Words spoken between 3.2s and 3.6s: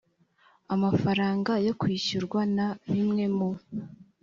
mu